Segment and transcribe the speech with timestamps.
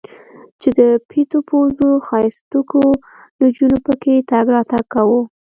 [0.61, 0.79] چې د
[1.09, 2.83] پيتو پوزو ښايستوکو
[3.41, 5.21] نجونو پکښې تګ راتګ کاوه.